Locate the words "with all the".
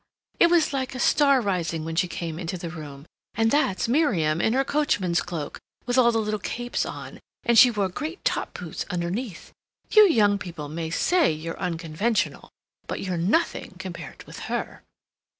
5.85-6.17